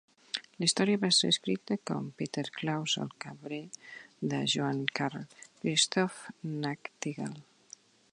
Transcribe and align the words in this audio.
La 0.61 0.67
història 0.67 0.99
va 1.01 1.09
ser 1.17 1.27
escrita 1.33 1.75
com 1.89 2.07
"Peter 2.21 2.43
Klaus 2.55 2.95
el 3.05 3.11
Cabrer" 3.25 3.61
de 4.33 4.41
Johann 4.55 4.81
Karl 5.01 5.29
Christoph 5.45 6.25
Nachtigal. 6.65 7.37